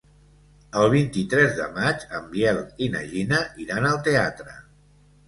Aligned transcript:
El 0.83 0.87
vint-i-tres 0.93 1.53
de 1.59 1.67
maig 1.75 2.05
en 2.19 2.25
Biel 2.31 2.57
i 2.87 2.87
na 2.97 3.03
Gina 3.13 3.43
iran 3.65 3.87
al 3.91 4.01
teatre. 4.09 4.57